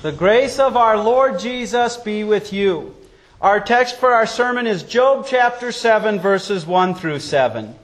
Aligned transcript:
The 0.00 0.12
grace 0.12 0.60
of 0.60 0.76
our 0.76 0.96
Lord 0.96 1.40
Jesus 1.40 1.96
be 1.96 2.22
with 2.22 2.52
you. 2.52 2.94
Our 3.40 3.58
text 3.58 3.96
for 3.96 4.12
our 4.12 4.26
sermon 4.26 4.68
is 4.68 4.84
Job 4.84 5.26
chapter 5.28 5.72
7, 5.72 6.20
verses 6.20 6.64
1 6.64 6.94
through 6.94 7.18
7. 7.18 7.74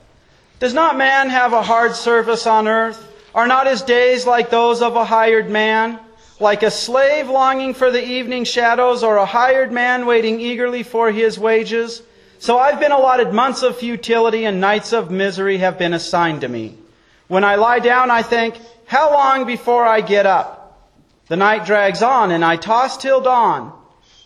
Does 0.61 0.73
not 0.73 0.97
man 0.97 1.29
have 1.31 1.53
a 1.53 1.63
hard 1.65 1.97
service 1.97 2.47
on 2.47 2.69
earth? 2.69 3.05
Are 3.35 3.49
not 3.49 3.67
his 3.67 3.83
days 3.83 4.29
like 4.29 4.49
those 4.49 4.81
of 4.81 4.95
a 4.95 5.05
hired 5.05 5.51
man? 5.51 5.99
Like 6.39 6.63
a 6.63 6.71
slave 6.71 7.29
longing 7.29 7.75
for 7.75 7.91
the 7.91 8.05
evening 8.05 8.45
shadows, 8.45 9.03
or 9.03 9.17
a 9.17 9.27
hired 9.27 9.73
man 9.73 10.07
waiting 10.07 10.41
eagerly 10.41 10.85
for 10.85 11.11
his 11.11 11.37
wages? 11.37 12.01
So 12.39 12.57
I've 12.59 12.79
been 12.79 12.93
allotted 12.93 13.33
months 13.33 13.65
of 13.65 13.77
futility, 13.77 14.45
and 14.45 14.61
nights 14.61 14.93
of 14.93 15.11
misery 15.11 15.57
have 15.59 15.79
been 15.79 15.95
assigned 15.95 16.43
to 16.43 16.49
me. 16.49 16.79
When 17.27 17.43
I 17.43 17.57
lie 17.57 17.81
down, 17.81 18.13
I 18.13 18.23
think, 18.23 18.57
how 18.87 19.13
long 19.13 19.47
before 19.47 19.85
I 19.85 20.01
get 20.01 20.27
up? 20.27 20.64
The 21.29 21.37
night 21.37 21.65
drags 21.65 22.03
on, 22.03 22.31
and 22.31 22.45
I 22.45 22.57
toss 22.57 22.97
till 22.97 23.21
dawn. 23.21 23.73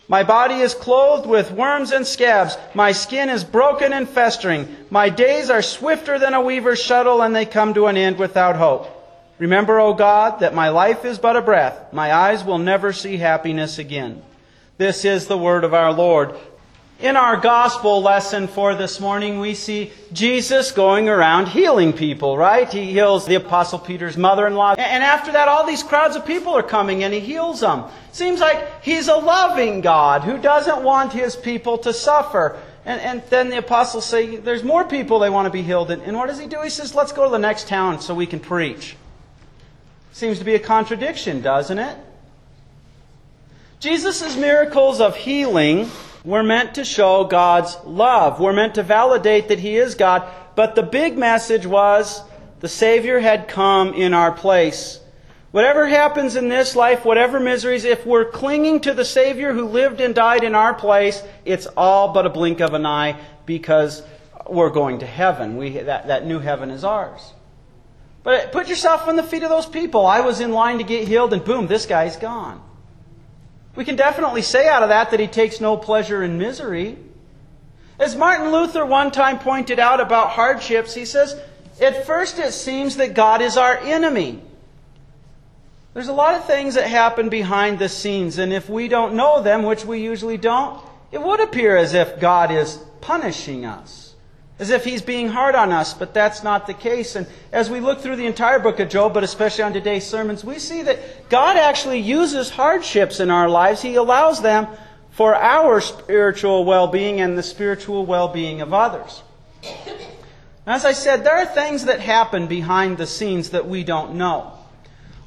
My 0.08 0.24
body 0.24 0.56
is 0.56 0.74
clothed 0.74 1.26
with 1.26 1.52
worms 1.52 1.92
and 1.92 2.06
scabs. 2.06 2.56
My 2.74 2.92
skin 2.92 3.28
is 3.28 3.44
broken 3.44 3.92
and 3.92 4.08
festering. 4.08 4.74
My 4.90 5.10
days 5.10 5.50
are 5.50 5.62
swifter 5.62 6.18
than 6.18 6.32
a 6.34 6.40
weaver's 6.40 6.82
shuttle, 6.82 7.22
and 7.22 7.36
they 7.36 7.44
come 7.44 7.74
to 7.74 7.86
an 7.86 7.96
end 7.96 8.18
without 8.18 8.56
hope. 8.56 8.88
Remember, 9.38 9.78
O 9.78 9.94
God, 9.94 10.40
that 10.40 10.54
my 10.54 10.70
life 10.70 11.04
is 11.04 11.18
but 11.18 11.36
a 11.36 11.42
breath. 11.42 11.92
My 11.92 12.12
eyes 12.12 12.42
will 12.42 12.58
never 12.58 12.92
see 12.92 13.18
happiness 13.18 13.78
again. 13.78 14.22
This 14.78 15.04
is 15.04 15.26
the 15.26 15.38
word 15.38 15.64
of 15.64 15.74
our 15.74 15.92
Lord. 15.92 16.34
In 17.00 17.16
our 17.16 17.36
gospel 17.36 18.02
lesson 18.02 18.48
for 18.48 18.74
this 18.74 18.98
morning, 18.98 19.38
we 19.38 19.54
see 19.54 19.92
Jesus 20.12 20.72
going 20.72 21.08
around 21.08 21.46
healing 21.46 21.92
people, 21.92 22.36
right? 22.36 22.68
He 22.68 22.90
heals 22.90 23.24
the 23.24 23.36
Apostle 23.36 23.78
Peter's 23.78 24.16
mother 24.16 24.48
in 24.48 24.56
law. 24.56 24.74
And 24.76 25.04
after 25.04 25.30
that, 25.30 25.46
all 25.46 25.64
these 25.64 25.84
crowds 25.84 26.16
of 26.16 26.26
people 26.26 26.54
are 26.54 26.62
coming 26.62 27.04
and 27.04 27.14
he 27.14 27.20
heals 27.20 27.60
them. 27.60 27.84
Seems 28.10 28.40
like 28.40 28.82
he's 28.82 29.06
a 29.06 29.14
loving 29.14 29.80
God 29.80 30.24
who 30.24 30.38
doesn't 30.38 30.82
want 30.82 31.12
his 31.12 31.36
people 31.36 31.78
to 31.78 31.92
suffer. 31.92 32.60
And, 32.84 33.00
and 33.00 33.22
then 33.30 33.48
the 33.48 33.58
apostles 33.58 34.04
say, 34.04 34.34
there's 34.34 34.64
more 34.64 34.82
people 34.82 35.20
they 35.20 35.30
want 35.30 35.46
to 35.46 35.52
be 35.52 35.62
healed. 35.62 35.92
And, 35.92 36.02
and 36.02 36.16
what 36.16 36.26
does 36.26 36.40
he 36.40 36.48
do? 36.48 36.60
He 36.62 36.70
says, 36.70 36.96
let's 36.96 37.12
go 37.12 37.26
to 37.26 37.30
the 37.30 37.38
next 37.38 37.68
town 37.68 38.00
so 38.00 38.12
we 38.12 38.26
can 38.26 38.40
preach. 38.40 38.96
Seems 40.10 40.40
to 40.40 40.44
be 40.44 40.56
a 40.56 40.58
contradiction, 40.58 41.42
doesn't 41.42 41.78
it? 41.78 41.96
Jesus' 43.78 44.36
miracles 44.36 45.00
of 45.00 45.14
healing 45.14 45.88
we're 46.24 46.42
meant 46.42 46.74
to 46.74 46.84
show 46.84 47.24
God's 47.24 47.76
love. 47.84 48.40
We're 48.40 48.52
meant 48.52 48.74
to 48.74 48.82
validate 48.82 49.48
that 49.48 49.58
He 49.58 49.76
is 49.76 49.94
God. 49.94 50.28
But 50.54 50.74
the 50.74 50.82
big 50.82 51.16
message 51.16 51.66
was 51.66 52.22
the 52.60 52.68
Savior 52.68 53.20
had 53.20 53.48
come 53.48 53.94
in 53.94 54.14
our 54.14 54.32
place. 54.32 55.00
Whatever 55.50 55.86
happens 55.86 56.36
in 56.36 56.48
this 56.48 56.76
life, 56.76 57.04
whatever 57.04 57.40
miseries, 57.40 57.84
if 57.84 58.04
we're 58.04 58.30
clinging 58.30 58.80
to 58.80 58.92
the 58.92 59.04
Savior 59.04 59.52
who 59.52 59.66
lived 59.66 60.00
and 60.00 60.14
died 60.14 60.44
in 60.44 60.54
our 60.54 60.74
place, 60.74 61.22
it's 61.44 61.66
all 61.76 62.12
but 62.12 62.26
a 62.26 62.30
blink 62.30 62.60
of 62.60 62.74
an 62.74 62.84
eye 62.84 63.18
because 63.46 64.02
we're 64.48 64.70
going 64.70 64.98
to 64.98 65.06
heaven. 65.06 65.56
We, 65.56 65.70
that, 65.70 66.08
that 66.08 66.26
new 66.26 66.38
heaven 66.38 66.70
is 66.70 66.84
ours. 66.84 67.32
But 68.24 68.52
put 68.52 68.68
yourself 68.68 69.08
on 69.08 69.16
the 69.16 69.22
feet 69.22 69.42
of 69.42 69.48
those 69.48 69.66
people. 69.66 70.04
I 70.04 70.20
was 70.20 70.40
in 70.40 70.52
line 70.52 70.78
to 70.78 70.84
get 70.84 71.08
healed, 71.08 71.32
and 71.32 71.42
boom, 71.42 71.66
this 71.66 71.86
guy's 71.86 72.16
gone. 72.16 72.62
We 73.78 73.84
can 73.84 73.94
definitely 73.94 74.42
say 74.42 74.68
out 74.68 74.82
of 74.82 74.88
that 74.88 75.12
that 75.12 75.20
he 75.20 75.28
takes 75.28 75.60
no 75.60 75.76
pleasure 75.76 76.24
in 76.24 76.36
misery. 76.36 76.98
As 77.96 78.16
Martin 78.16 78.50
Luther 78.50 78.84
one 78.84 79.12
time 79.12 79.38
pointed 79.38 79.78
out 79.78 80.00
about 80.00 80.30
hardships, 80.30 80.94
he 80.94 81.04
says, 81.04 81.40
At 81.80 82.04
first 82.04 82.40
it 82.40 82.50
seems 82.50 82.96
that 82.96 83.14
God 83.14 83.40
is 83.40 83.56
our 83.56 83.78
enemy. 83.78 84.42
There's 85.94 86.08
a 86.08 86.12
lot 86.12 86.34
of 86.34 86.44
things 86.44 86.74
that 86.74 86.88
happen 86.88 87.28
behind 87.28 87.78
the 87.78 87.88
scenes, 87.88 88.38
and 88.38 88.52
if 88.52 88.68
we 88.68 88.88
don't 88.88 89.14
know 89.14 89.44
them, 89.44 89.62
which 89.62 89.84
we 89.84 90.00
usually 90.02 90.38
don't, 90.38 90.84
it 91.12 91.22
would 91.22 91.38
appear 91.38 91.76
as 91.76 91.94
if 91.94 92.18
God 92.18 92.50
is 92.50 92.80
punishing 93.00 93.64
us 93.64 94.07
as 94.58 94.70
if 94.70 94.84
he's 94.84 95.02
being 95.02 95.28
hard 95.28 95.54
on 95.54 95.72
us, 95.72 95.94
but 95.94 96.12
that's 96.12 96.42
not 96.42 96.66
the 96.66 96.74
case. 96.74 97.14
And 97.14 97.26
as 97.52 97.70
we 97.70 97.80
look 97.80 98.00
through 98.00 98.16
the 98.16 98.26
entire 98.26 98.58
book 98.58 98.80
of 98.80 98.88
Job, 98.88 99.14
but 99.14 99.22
especially 99.22 99.64
on 99.64 99.72
today's 99.72 100.06
sermons, 100.06 100.44
we 100.44 100.58
see 100.58 100.82
that 100.82 101.28
God 101.28 101.56
actually 101.56 102.00
uses 102.00 102.50
hardships 102.50 103.20
in 103.20 103.30
our 103.30 103.48
lives. 103.48 103.82
He 103.82 103.94
allows 103.94 104.42
them 104.42 104.66
for 105.12 105.34
our 105.34 105.80
spiritual 105.80 106.64
well 106.64 106.88
being 106.88 107.20
and 107.20 107.38
the 107.38 107.42
spiritual 107.42 108.04
well 108.04 108.28
being 108.28 108.60
of 108.60 108.74
others. 108.74 109.22
As 110.66 110.84
I 110.84 110.92
said, 110.92 111.24
there 111.24 111.36
are 111.36 111.46
things 111.46 111.84
that 111.84 112.00
happen 112.00 112.46
behind 112.46 112.98
the 112.98 113.06
scenes 113.06 113.50
that 113.50 113.66
we 113.66 113.84
don't 113.84 114.16
know. 114.16 114.52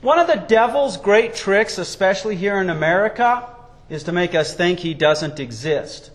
One 0.02 0.20
of 0.20 0.28
the 0.28 0.36
devil's 0.36 0.98
great 0.98 1.36
tricks, 1.36 1.78
especially 1.78 2.36
here 2.36 2.60
in 2.60 2.70
America, 2.70 3.48
is 3.90 4.04
to 4.04 4.12
make 4.12 4.36
us 4.36 4.54
think 4.54 4.80
he 4.80 4.94
doesn't 4.94 5.40
exist 5.40 6.12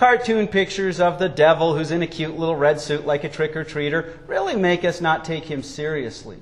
cartoon 0.00 0.48
pictures 0.48 0.98
of 0.98 1.18
the 1.18 1.28
devil 1.28 1.76
who's 1.76 1.90
in 1.90 2.00
a 2.00 2.06
cute 2.06 2.38
little 2.38 2.56
red 2.56 2.80
suit 2.80 3.04
like 3.04 3.22
a 3.22 3.28
trick 3.28 3.54
or 3.54 3.66
treater 3.66 4.16
really 4.26 4.56
make 4.56 4.82
us 4.82 4.98
not 4.98 5.26
take 5.26 5.44
him 5.44 5.62
seriously. 5.62 6.38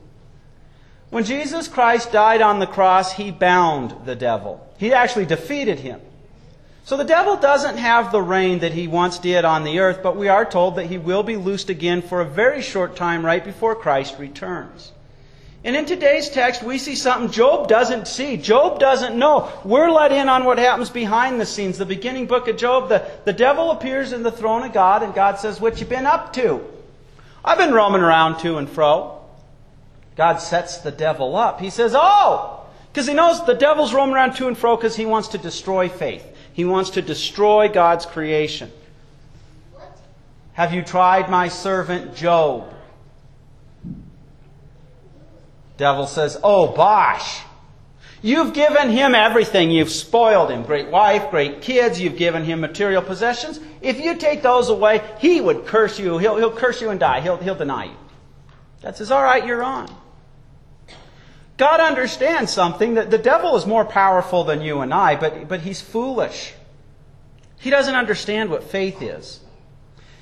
When 1.10 1.24
Jesus 1.24 1.66
Christ 1.66 2.12
died 2.12 2.40
on 2.40 2.60
the 2.60 2.68
cross, 2.68 3.14
he 3.14 3.32
bound 3.32 4.06
the 4.06 4.14
devil. 4.14 4.64
He 4.78 4.92
actually 4.92 5.26
defeated 5.26 5.80
him. 5.80 6.00
So 6.84 6.96
the 6.96 7.02
devil 7.02 7.36
doesn't 7.36 7.78
have 7.78 8.12
the 8.12 8.22
reign 8.22 8.60
that 8.60 8.74
he 8.74 8.86
once 8.86 9.18
did 9.18 9.44
on 9.44 9.64
the 9.64 9.80
earth, 9.80 10.04
but 10.04 10.16
we 10.16 10.28
are 10.28 10.44
told 10.44 10.76
that 10.76 10.86
he 10.86 10.96
will 10.96 11.24
be 11.24 11.36
loosed 11.36 11.68
again 11.68 12.00
for 12.00 12.20
a 12.20 12.24
very 12.24 12.62
short 12.62 12.94
time 12.94 13.26
right 13.26 13.44
before 13.44 13.74
Christ 13.74 14.20
returns. 14.20 14.92
And 15.64 15.74
in 15.74 15.86
today's 15.86 16.28
text, 16.28 16.62
we 16.62 16.78
see 16.78 16.94
something 16.94 17.30
Job 17.30 17.68
doesn't 17.68 18.06
see. 18.06 18.36
Job 18.36 18.78
doesn't 18.78 19.18
know. 19.18 19.50
We're 19.64 19.90
let 19.90 20.12
in 20.12 20.28
on 20.28 20.44
what 20.44 20.58
happens 20.58 20.88
behind 20.88 21.40
the 21.40 21.46
scenes. 21.46 21.78
The 21.78 21.86
beginning 21.86 22.26
book 22.26 22.46
of 22.46 22.56
Job, 22.56 22.88
the, 22.88 23.04
the 23.24 23.32
devil 23.32 23.72
appears 23.72 24.12
in 24.12 24.22
the 24.22 24.30
throne 24.30 24.62
of 24.62 24.72
God, 24.72 25.02
and 25.02 25.12
God 25.14 25.38
says, 25.40 25.60
What 25.60 25.80
you 25.80 25.86
been 25.86 26.06
up 26.06 26.32
to? 26.34 26.64
I've 27.44 27.58
been 27.58 27.74
roaming 27.74 28.02
around 28.02 28.38
to 28.40 28.58
and 28.58 28.68
fro. 28.68 29.20
God 30.16 30.36
sets 30.36 30.78
the 30.78 30.92
devil 30.92 31.34
up. 31.34 31.60
He 31.60 31.70
says, 31.70 31.92
Oh! 31.96 32.60
Because 32.92 33.08
he 33.08 33.14
knows 33.14 33.44
the 33.44 33.54
devil's 33.54 33.92
roaming 33.92 34.14
around 34.14 34.34
to 34.34 34.48
and 34.48 34.56
fro 34.56 34.76
because 34.76 34.96
he 34.96 35.06
wants 35.06 35.28
to 35.28 35.38
destroy 35.38 35.88
faith. 35.88 36.24
He 36.52 36.64
wants 36.64 36.90
to 36.90 37.02
destroy 37.02 37.68
God's 37.68 38.06
creation. 38.06 38.70
What? 39.74 39.96
Have 40.54 40.72
you 40.72 40.82
tried 40.82 41.30
my 41.30 41.48
servant 41.48 42.14
Job? 42.14 42.72
Devil 45.78 46.06
says, 46.06 46.38
Oh, 46.44 46.66
bosh. 46.74 47.40
You've 48.20 48.52
given 48.52 48.90
him 48.90 49.14
everything. 49.14 49.70
You've 49.70 49.92
spoiled 49.92 50.50
him. 50.50 50.64
Great 50.64 50.88
wife, 50.88 51.30
great 51.30 51.62
kids. 51.62 52.00
You've 52.00 52.16
given 52.16 52.44
him 52.44 52.60
material 52.60 53.00
possessions. 53.00 53.60
If 53.80 54.00
you 54.00 54.16
take 54.16 54.42
those 54.42 54.68
away, 54.68 55.08
he 55.20 55.40
would 55.40 55.66
curse 55.66 56.00
you. 56.00 56.18
He'll, 56.18 56.36
he'll 56.36 56.54
curse 56.54 56.80
you 56.82 56.90
and 56.90 56.98
die. 56.98 57.20
He'll, 57.20 57.36
he'll 57.36 57.54
deny 57.54 57.84
you. 57.86 57.96
God 58.82 58.96
says, 58.96 59.12
All 59.12 59.22
right, 59.22 59.46
you're 59.46 59.62
on. 59.62 59.88
God 61.56 61.80
understands 61.80 62.52
something 62.52 62.94
that 62.94 63.10
the 63.10 63.18
devil 63.18 63.56
is 63.56 63.66
more 63.66 63.84
powerful 63.84 64.44
than 64.44 64.62
you 64.62 64.80
and 64.80 64.92
I, 64.92 65.16
but, 65.16 65.48
but 65.48 65.60
he's 65.60 65.80
foolish. 65.80 66.54
He 67.58 67.70
doesn't 67.70 67.94
understand 67.94 68.50
what 68.50 68.62
faith 68.62 69.00
is. 69.02 69.40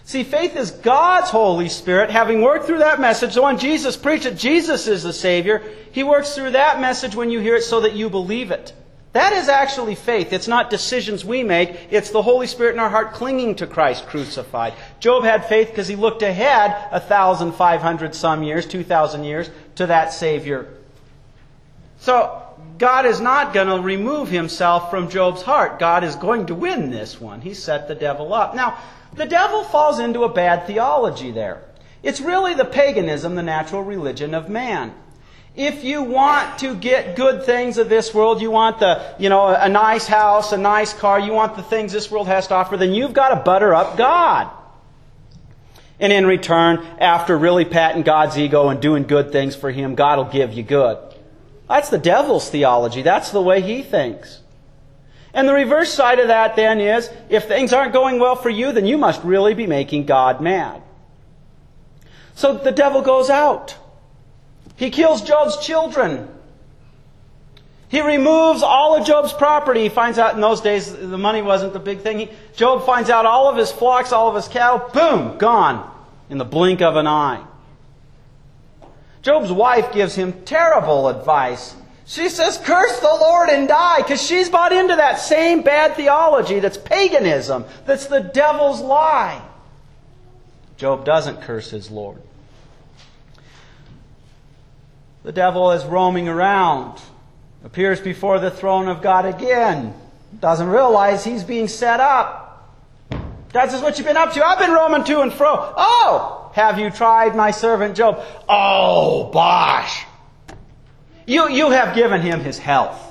See, 0.07 0.23
faith 0.23 0.55
is 0.55 0.71
God's 0.71 1.31
Holy 1.31 1.69
Spirit 1.69 2.11
having 2.11 2.41
worked 2.41 2.67
through 2.67 2.79
that 2.79 3.01
message. 3.01 3.33
So 3.33 3.43
when 3.43 3.59
Jesus 3.59 3.97
preached 3.97 4.23
that 4.23 4.39
Jesus 4.39 4.87
is 4.87 5.03
the 5.03 5.13
Savior, 5.13 5.65
He 5.91 6.05
works 6.05 6.33
through 6.33 6.53
that 6.53 6.81
message 6.81 7.17
when 7.17 7.29
you 7.29 7.41
hear 7.41 7.57
it 7.57 7.65
so 7.65 7.81
that 7.81 7.95
you 7.95 8.09
believe 8.09 8.53
it. 8.53 8.73
That 9.15 9.33
is 9.33 9.49
actually 9.49 9.97
faith. 9.97 10.33
It's 10.33 10.47
not 10.47 10.71
decisions 10.71 11.25
we 11.25 11.43
make. 11.43 11.89
It's 11.91 12.11
the 12.11 12.23
Holy 12.23 12.47
Spirit 12.47 12.75
in 12.75 12.79
our 12.79 12.89
heart 12.89 13.15
clinging 13.15 13.57
to 13.57 13.67
Christ 13.67 14.07
crucified. 14.07 14.75
Job 15.01 15.25
had 15.25 15.47
faith 15.47 15.71
because 15.71 15.89
he 15.89 15.97
looked 15.97 16.23
ahead 16.23 16.89
a 16.93 17.01
thousand 17.01 17.53
five 17.53 17.81
hundred 17.81 18.15
some 18.15 18.45
years, 18.45 18.65
two 18.65 18.85
thousand 18.85 19.25
years, 19.25 19.51
to 19.75 19.87
that 19.87 20.13
Savior. 20.13 20.69
So, 21.99 22.43
God 22.79 23.07
is 23.07 23.21
not 23.21 23.53
going 23.53 23.69
to 23.69 23.83
remove 23.83 24.29
himself 24.29 24.89
from 24.89 25.09
Job's 25.09 25.43
heart. 25.43 25.81
God 25.81 26.05
is 26.05 26.15
going 26.15 26.47
to 26.47 26.55
win 26.55 26.91
this 26.91 27.21
one. 27.21 27.41
He 27.41 27.55
set 27.55 27.89
the 27.89 27.95
devil 27.97 28.33
up. 28.35 28.55
Now, 28.55 28.79
the 29.15 29.27
devil 29.27 29.65
falls 29.65 29.99
into 29.99 30.25
a 30.25 30.33
bad 30.33 30.67
theology 30.67 31.31
there. 31.31 31.63
It's 32.03 32.21
really 32.21 32.55
the 32.55 32.65
paganism, 32.65 33.35
the 33.35 33.43
natural 33.43 33.83
religion 33.83 34.35
of 34.35 34.49
man. 34.49 34.95
If 35.55 35.85
you 35.85 36.03
want 36.03 36.59
to 36.59 36.75
get 36.75 37.17
good 37.17 37.45
things 37.45 37.79
of 37.79 37.89
this 37.89 38.13
world, 38.13 38.43
you 38.43 38.51
want 38.51 38.79
the, 38.79 39.15
you 39.19 39.31
know, 39.31 39.47
a 39.49 39.69
nice 39.69 40.07
house, 40.07 40.53
a 40.53 40.59
nice 40.59 40.93
car, 40.93 41.19
you 41.19 41.33
want 41.33 41.57
the 41.57 41.63
things 41.63 41.93
this 41.93 42.11
world 42.11 42.27
has 42.27 42.47
to 42.49 42.55
offer, 42.55 42.77
then 42.77 42.93
you've 42.93 43.15
got 43.15 43.31
to 43.31 43.37
butter 43.37 43.75
up 43.75 43.97
God. 43.97 44.51
And 45.99 46.13
in 46.13 46.27
return, 46.27 46.87
after 46.99 47.39
really 47.39 47.65
patting 47.65 48.03
God's 48.03 48.37
ego 48.37 48.69
and 48.69 48.83
doing 48.83 49.05
good 49.05 49.33
things 49.33 49.57
for 49.57 49.71
Him, 49.71 49.95
God 49.95 50.19
will 50.19 50.27
give 50.27 50.53
you 50.53 50.63
good. 50.63 50.99
That's 51.69 51.89
the 51.89 51.99
devil's 51.99 52.49
theology. 52.49 53.03
That's 53.03 53.31
the 53.31 53.43
way 53.43 53.61
he 53.61 53.83
thinks. 53.83 54.41
And 55.37 55.47
the 55.47 55.53
reverse 55.53 55.93
side 55.93 56.19
of 56.19 56.29
that 56.29 56.57
then 56.57 56.81
is 56.81 57.11
if 57.29 57.47
things 57.47 57.75
aren't 57.75 57.93
going 57.93 58.19
well 58.19 58.37
for 58.37 58.49
you, 58.49 58.73
then 58.73 58.87
you 58.87 58.97
must 58.97 59.23
really 59.23 59.53
be 59.53 59.67
making 59.67 60.07
God 60.07 60.41
mad. 60.41 60.83
So 62.35 62.55
the 62.57 62.73
devil 62.73 63.03
goes 63.03 63.29
out. 63.29 63.77
He 64.77 64.89
kills 64.89 65.21
Job's 65.21 65.59
children. 65.59 66.31
He 67.89 68.01
removes 68.01 68.63
all 68.63 68.97
of 68.97 69.07
Job's 69.07 69.35
property. 69.35 69.83
He 69.83 69.89
finds 69.91 70.19
out 70.19 70.35
in 70.35 70.41
those 70.41 70.63
days 70.63 70.91
the 70.91 71.19
money 71.19 71.43
wasn't 71.43 71.75
the 71.75 71.81
big 71.81 72.01
thing. 72.01 72.19
He, 72.21 72.31
Job 72.57 72.87
finds 72.87 73.11
out 73.11 73.27
all 73.27 73.51
of 73.51 73.59
his 73.59 73.71
flocks, 73.71 74.13
all 74.13 74.31
of 74.31 74.37
his 74.37 74.49
cattle, 74.49 74.89
boom, 74.95 75.37
gone 75.37 75.95
in 76.31 76.39
the 76.39 76.47
blink 76.47 76.81
of 76.81 76.97
an 76.97 77.07
eye. 77.07 77.45
Job's 79.21 79.53
wife 79.53 79.93
gives 79.93 80.15
him 80.15 80.33
terrible 80.45 81.09
advice. 81.09 81.77
She 82.07 82.29
says, 82.29 82.57
Curse 82.57 83.01
the 83.01 83.09
Lord 83.21 83.49
and 83.49 83.67
die, 83.67 83.99
because 83.99 84.23
she's 84.23 84.49
bought 84.49 84.73
into 84.73 84.95
that 84.95 85.19
same 85.19 85.63
bad 85.63 85.97
theology 85.97 86.61
that's 86.61 86.79
paganism, 86.79 87.65
that's 87.85 88.07
the 88.07 88.21
devil's 88.21 88.81
lie. 88.81 89.43
Job 90.77 91.05
doesn't 91.05 91.43
curse 91.43 91.71
his 91.71 91.91
Lord. 91.91 92.19
The 95.25 95.33
devil 95.33 95.73
is 95.73 95.85
roaming 95.85 96.29
around, 96.29 97.01
appears 97.65 98.01
before 98.01 98.39
the 98.39 98.53
throne 98.53 98.87
of 98.87 99.03
God 99.03 99.27
again, 99.27 99.93
doesn't 100.39 100.69
realize 100.69 101.25
he's 101.25 101.43
being 101.43 101.67
set 101.67 101.99
up. 101.99 102.45
God 103.53 103.71
says, 103.71 103.83
What 103.83 103.99
you 103.99 104.05
been 104.05 104.17
up 104.17 104.33
to? 104.35 104.47
I've 104.47 104.61
been 104.61 104.71
roaming 104.71 105.03
to 105.05 105.23
and 105.23 105.33
fro. 105.33 105.75
Oh, 105.77 106.53
have 106.55 106.79
you 106.79 106.91
tried 106.91 107.35
my 107.35 107.51
servant 107.51 107.97
Job? 107.97 108.23
Oh, 108.49 109.31
bosh. 109.33 110.06
You, 111.27 111.51
you 111.51 111.71
have 111.71 111.95
given 111.95 112.23
him 112.23 112.41
his 112.41 112.59
health. 112.59 113.03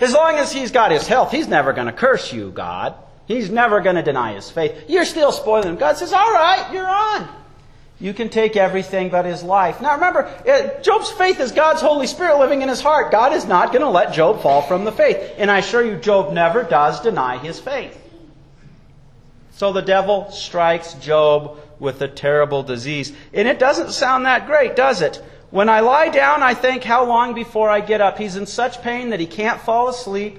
As 0.00 0.12
long 0.12 0.36
as 0.36 0.52
he's 0.52 0.70
got 0.70 0.90
his 0.90 1.06
health, 1.06 1.30
he's 1.30 1.48
never 1.48 1.72
going 1.72 1.86
to 1.86 1.92
curse 1.92 2.32
you, 2.32 2.50
God. 2.50 2.94
He's 3.26 3.50
never 3.50 3.80
going 3.80 3.96
to 3.96 4.02
deny 4.02 4.34
his 4.34 4.50
faith. 4.50 4.84
You're 4.88 5.04
still 5.04 5.32
spoiling 5.32 5.68
him. 5.68 5.76
God 5.76 5.96
says, 5.96 6.12
All 6.12 6.32
right, 6.32 6.72
you're 6.72 6.88
on. 6.88 7.28
You 8.00 8.12
can 8.12 8.30
take 8.30 8.56
everything 8.56 9.10
but 9.10 9.24
his 9.24 9.44
life. 9.44 9.80
Now 9.80 9.94
remember, 9.94 10.24
uh, 10.24 10.82
Job's 10.82 11.10
faith 11.12 11.38
is 11.38 11.52
God's 11.52 11.80
Holy 11.80 12.08
Spirit 12.08 12.38
living 12.38 12.60
in 12.62 12.68
his 12.68 12.80
heart. 12.80 13.12
God 13.12 13.32
is 13.32 13.46
not 13.46 13.68
going 13.68 13.82
to 13.82 13.88
let 13.88 14.12
Job 14.12 14.42
fall 14.42 14.60
from 14.62 14.84
the 14.84 14.90
faith. 14.90 15.34
And 15.38 15.48
I 15.48 15.58
assure 15.58 15.84
you, 15.84 15.96
Job 15.96 16.32
never 16.32 16.64
does 16.64 17.00
deny 17.00 17.38
his 17.38 17.60
faith. 17.60 17.96
So 19.52 19.72
the 19.72 19.82
devil 19.82 20.32
strikes 20.32 20.94
Job 20.94 21.58
with 21.78 22.02
a 22.02 22.08
terrible 22.08 22.64
disease. 22.64 23.12
And 23.32 23.46
it 23.46 23.60
doesn't 23.60 23.92
sound 23.92 24.26
that 24.26 24.46
great, 24.46 24.74
does 24.74 25.00
it? 25.00 25.22
When 25.52 25.68
I 25.68 25.80
lie 25.80 26.08
down, 26.08 26.42
I 26.42 26.54
think, 26.54 26.82
how 26.82 27.04
long 27.04 27.34
before 27.34 27.68
I 27.68 27.80
get 27.80 28.00
up? 28.00 28.16
He's 28.16 28.36
in 28.36 28.46
such 28.46 28.80
pain 28.80 29.10
that 29.10 29.20
he 29.20 29.26
can't 29.26 29.60
fall 29.60 29.88
asleep. 29.88 30.38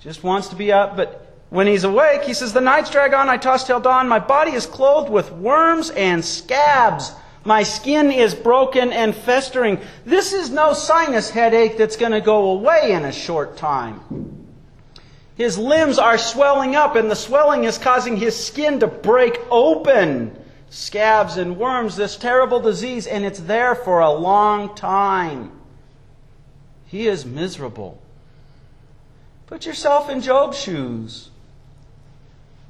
Just 0.00 0.22
wants 0.22 0.46
to 0.48 0.54
be 0.54 0.70
up, 0.70 0.96
but 0.96 1.34
when 1.50 1.66
he's 1.66 1.82
awake, 1.82 2.22
he 2.22 2.32
says, 2.32 2.52
The 2.52 2.60
nights 2.60 2.88
drag 2.88 3.14
on, 3.14 3.28
I 3.28 3.36
toss 3.36 3.66
till 3.66 3.80
dawn. 3.80 4.06
My 4.06 4.20
body 4.20 4.52
is 4.52 4.64
clothed 4.64 5.10
with 5.10 5.32
worms 5.32 5.90
and 5.90 6.24
scabs. 6.24 7.12
My 7.44 7.64
skin 7.64 8.12
is 8.12 8.32
broken 8.32 8.92
and 8.92 9.12
festering. 9.12 9.80
This 10.04 10.32
is 10.32 10.50
no 10.50 10.72
sinus 10.72 11.28
headache 11.28 11.76
that's 11.76 11.96
going 11.96 12.12
to 12.12 12.20
go 12.20 12.52
away 12.52 12.92
in 12.92 13.04
a 13.04 13.12
short 13.12 13.56
time. 13.56 14.46
His 15.34 15.58
limbs 15.58 15.98
are 15.98 16.16
swelling 16.16 16.76
up, 16.76 16.94
and 16.94 17.10
the 17.10 17.16
swelling 17.16 17.64
is 17.64 17.76
causing 17.76 18.16
his 18.16 18.36
skin 18.36 18.78
to 18.78 18.86
break 18.86 19.36
open. 19.50 20.36
Scabs 20.72 21.36
and 21.36 21.58
worms, 21.58 21.96
this 21.96 22.16
terrible 22.16 22.58
disease, 22.58 23.06
and 23.06 23.26
it's 23.26 23.40
there 23.40 23.74
for 23.74 24.00
a 24.00 24.10
long 24.10 24.74
time. 24.74 25.52
He 26.86 27.06
is 27.06 27.26
miserable. 27.26 28.00
Put 29.48 29.66
yourself 29.66 30.08
in 30.08 30.22
Job's 30.22 30.58
shoes. 30.58 31.28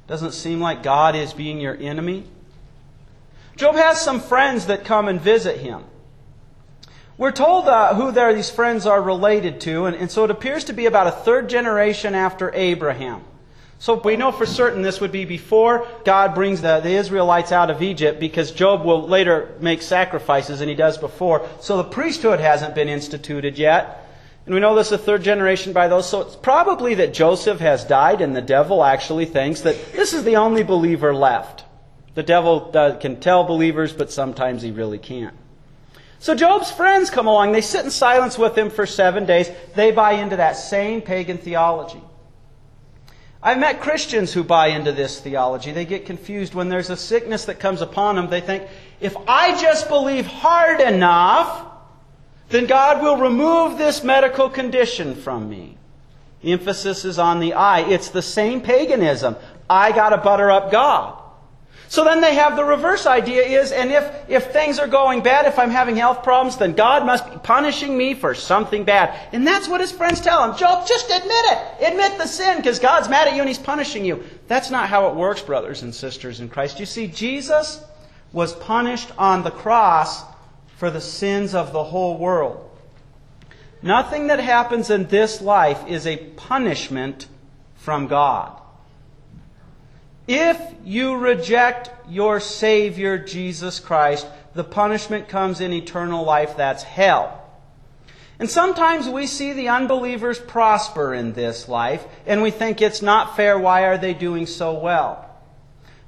Doesn't 0.05 0.33
seem 0.33 0.59
like 0.59 0.83
God 0.83 1.15
is 1.15 1.31
being 1.31 1.61
your 1.61 1.77
enemy. 1.77 2.25
Job 3.55 3.75
has 3.75 4.01
some 4.01 4.19
friends 4.19 4.65
that 4.65 4.83
come 4.83 5.07
and 5.07 5.21
visit 5.21 5.61
him. 5.61 5.85
We're 7.17 7.31
told 7.31 7.69
uh, 7.69 7.95
who 7.95 8.11
these 8.11 8.49
friends 8.49 8.85
are 8.85 9.01
related 9.01 9.61
to, 9.61 9.85
and, 9.85 9.95
and 9.95 10.11
so 10.11 10.25
it 10.25 10.31
appears 10.31 10.65
to 10.65 10.73
be 10.73 10.87
about 10.87 11.07
a 11.07 11.11
third 11.11 11.47
generation 11.47 12.15
after 12.15 12.53
Abraham. 12.53 13.23
So 13.83 13.95
we 13.95 14.15
know 14.15 14.31
for 14.31 14.45
certain 14.45 14.81
this 14.81 15.01
would 15.01 15.11
be 15.11 15.25
before 15.25 15.85
God 16.05 16.35
brings 16.35 16.61
the, 16.61 16.79
the, 16.79 16.91
Israelites 16.91 17.51
out 17.51 17.69
of 17.69 17.81
Egypt 17.81 18.17
because 18.17 18.53
Job 18.53 18.85
will 18.85 19.05
later 19.05 19.57
make 19.59 19.81
sacrifices 19.81 20.61
and 20.61 20.69
he 20.69 20.75
does 20.75 20.97
before. 20.97 21.45
So 21.59 21.75
the 21.75 21.83
priesthood 21.83 22.39
hasn't 22.39 22.75
been 22.75 22.87
instituted 22.87 23.57
yet. 23.57 24.09
And 24.45 24.55
we 24.55 24.61
know 24.61 24.73
this 24.73 24.87
is 24.87 24.91
the 24.91 24.97
third 24.99 25.21
generation 25.21 25.73
by 25.73 25.89
those. 25.89 26.07
So 26.07 26.21
it's 26.21 26.37
probably 26.37 26.93
that 26.93 27.13
Joseph 27.13 27.59
has 27.59 27.83
died, 27.83 28.21
and 28.21 28.33
the 28.33 28.41
devil 28.41 28.85
actually 28.85 29.25
thinks 29.25 29.59
that 29.61 29.91
this 29.91 30.13
is 30.13 30.23
the 30.23 30.37
only 30.37 30.63
believer 30.63 31.13
left. 31.13 31.65
The 32.15 32.23
devil 32.23 32.71
uh, 32.73 32.95
can 32.95 33.19
tell 33.19 33.43
believers, 33.43 33.91
but 33.91 34.09
sometimes 34.09 34.61
he 34.61 34.71
really 34.71 34.97
can't. 34.97 35.35
So 36.19 36.35
Job's 36.35 36.71
friends 36.71 37.09
come 37.09 37.27
along. 37.27 37.51
They 37.51 37.59
sit 37.59 37.83
in 37.83 37.91
silence 37.91 38.37
with 38.37 38.57
him 38.57 38.69
for 38.69 38.85
seven 38.85 39.25
days. 39.25 39.51
They 39.75 39.91
buy 39.91 40.13
into 40.13 40.37
that 40.37 40.53
same 40.53 41.01
pagan 41.01 41.37
theology. 41.37 41.99
I've 43.45 43.59
met 43.59 43.81
Christians 43.81 44.31
who 44.31 44.41
buy 44.41 44.67
into 44.67 44.93
this 44.93 45.19
theology. 45.19 45.73
They 45.73 45.83
get 45.83 46.05
confused 46.05 46.53
when 46.53 46.69
there's 46.69 46.89
a 46.89 46.95
sickness 46.95 47.43
that 47.45 47.59
comes 47.59 47.81
upon 47.81 48.15
them. 48.15 48.29
They 48.29 48.39
think, 48.39 48.63
if 49.01 49.17
I 49.27 49.59
just 49.61 49.89
believe 49.89 50.25
hard 50.25 50.79
enough, 50.79 51.67
then 52.47 52.67
God 52.67 53.03
will 53.03 53.17
remove 53.17 53.77
this 53.77 54.01
medical 54.01 54.49
condition 54.49 55.13
from 55.13 55.49
me. 55.49 55.77
The 56.41 56.53
emphasis 56.53 57.03
is 57.03 57.19
on 57.19 57.41
the 57.41 57.53
I. 57.53 57.81
It's 57.81 58.09
the 58.09 58.21
same 58.21 58.61
paganism. 58.61 59.35
I 59.69 59.91
gotta 59.91 60.17
butter 60.17 60.49
up 60.49 60.71
God. 60.71 61.22
So 61.93 62.03
then 62.03 62.21
they 62.21 62.33
have 62.33 62.55
the 62.55 62.63
reverse 62.63 63.05
idea 63.05 63.43
is, 63.43 63.71
and 63.71 63.91
if, 63.91 64.11
if 64.27 64.51
things 64.51 64.79
are 64.79 64.87
going 64.87 65.21
bad, 65.21 65.45
if 65.45 65.59
I'm 65.59 65.69
having 65.69 65.95
health 65.95 66.23
problems, 66.23 66.57
then 66.57 66.73
God 66.73 67.05
must 67.05 67.29
be 67.29 67.37
punishing 67.37 67.95
me 67.95 68.15
for 68.15 68.33
something 68.33 68.83
bad. 68.83 69.13
And 69.31 69.45
that's 69.45 69.67
what 69.67 69.79
his 69.79 69.91
friends 69.91 70.19
tell 70.19 70.43
him. 70.43 70.57
Job, 70.57 70.87
just 70.87 71.11
admit 71.11 71.31
it. 71.31 71.87
Admit 71.91 72.17
the 72.17 72.25
sin, 72.25 72.57
because 72.57 72.79
God's 72.79 73.09
mad 73.09 73.27
at 73.27 73.35
you 73.35 73.41
and 73.41 73.47
he's 73.47 73.59
punishing 73.59 74.05
you. 74.05 74.23
That's 74.47 74.71
not 74.71 74.89
how 74.89 75.07
it 75.09 75.15
works, 75.15 75.41
brothers 75.41 75.83
and 75.83 75.93
sisters 75.93 76.39
in 76.39 76.49
Christ. 76.49 76.79
You 76.79 76.87
see, 76.87 77.05
Jesus 77.05 77.83
was 78.31 78.53
punished 78.53 79.11
on 79.19 79.43
the 79.43 79.51
cross 79.51 80.23
for 80.77 80.89
the 80.89 80.99
sins 80.99 81.53
of 81.53 81.73
the 81.73 81.83
whole 81.83 82.17
world. 82.17 82.71
Nothing 83.83 84.27
that 84.27 84.39
happens 84.39 84.89
in 84.89 85.05
this 85.09 85.41
life 85.41 85.87
is 85.87 86.07
a 86.07 86.17
punishment 86.17 87.27
from 87.75 88.07
God. 88.07 88.59
If 90.27 90.59
you 90.85 91.17
reject 91.17 91.91
your 92.09 92.39
Savior, 92.39 93.17
Jesus 93.17 93.79
Christ, 93.79 94.25
the 94.53 94.63
punishment 94.63 95.27
comes 95.27 95.59
in 95.59 95.73
eternal 95.73 96.23
life. 96.23 96.55
That's 96.55 96.83
hell. 96.83 97.39
And 98.39 98.49
sometimes 98.49 99.07
we 99.07 99.27
see 99.27 99.53
the 99.53 99.69
unbelievers 99.69 100.39
prosper 100.39 101.13
in 101.13 101.33
this 101.33 101.67
life, 101.67 102.05
and 102.25 102.41
we 102.41 102.51
think 102.51 102.81
it's 102.81 103.01
not 103.01 103.35
fair. 103.35 103.59
Why 103.59 103.83
are 103.85 103.97
they 103.97 104.13
doing 104.13 104.47
so 104.47 104.73
well? 104.73 105.29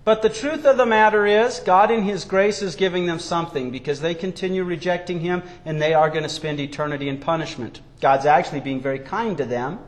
But 0.05 0.21
the 0.21 0.29
truth 0.29 0.65
of 0.65 0.77
the 0.77 0.85
matter 0.85 1.25
is, 1.25 1.59
God 1.59 1.89
in 1.91 2.03
His 2.03 2.25
grace 2.25 2.61
is 2.61 2.75
giving 2.75 3.07
them 3.07 3.19
something 3.19 3.71
because 3.71 4.01
they 4.01 4.13
continue 4.13 4.63
rejecting 4.63 5.19
Him 5.19 5.43
and 5.65 5.81
they 5.81 5.93
are 5.93 6.09
going 6.09 6.23
to 6.23 6.29
spend 6.29 6.59
eternity 6.59 7.09
in 7.09 7.17
punishment. 7.17 7.81
God's 8.01 8.27
actually 8.27 8.59
being 8.59 8.81
very 8.81 8.99
kind 8.99 9.37
to 9.37 9.45
them. 9.45 9.79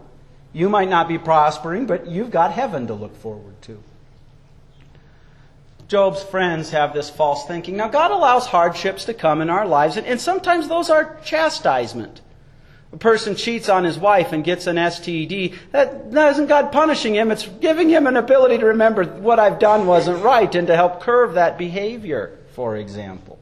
You 0.53 0.69
might 0.69 0.89
not 0.89 1.07
be 1.07 1.19
prospering, 1.19 1.86
but 1.86 2.07
you've 2.07 2.31
got 2.31 2.51
heaven 2.51 2.88
to 2.88 2.96
look 2.96 3.15
forward 3.15 3.62
to. 3.63 3.84
Job's 5.88 6.22
friends 6.24 6.72
have 6.72 6.94
this 6.94 7.10
false 7.10 7.46
thinking. 7.46 7.77
Now, 7.77 7.88
God 7.88 8.12
allows 8.12 8.48
hardships 8.48 9.06
to 9.06 9.13
come 9.13 9.41
in 9.41 9.50
our 9.50 9.65
lives, 9.65 9.98
and, 9.98 10.06
and 10.06 10.20
sometimes 10.20 10.67
those 10.67 10.89
are 10.89 11.20
chastisement 11.24 12.22
a 12.94 12.98
person 12.98 13.36
cheats 13.36 13.70
on 13.70 13.84
his 13.84 13.98
wife 13.98 14.32
and 14.32 14.44
gets 14.44 14.65
an 14.67 14.77
STD, 14.77 15.56
that, 15.72 16.12
that 16.12 16.32
isn't 16.32 16.48
God 16.48 16.72
punishing 16.72 17.15
him. 17.15 17.32
It's 17.32 17.46
giving 17.46 17.89
him 17.89 18.08
an 18.08 18.15
ability 18.15 18.60
to 18.60 18.67
remember 18.67 19.03
what 19.03 19.39
I've 19.39 19.60
done 19.60 19.88
wasn't 19.88 20.24
right 20.24 20.53
and 20.56 20.67
to 20.67 20.75
help 20.75 21.01
curve 21.01 21.34
that 21.34 21.58
behavior, 21.58 22.38
for 22.53 22.77
example. 22.77 23.39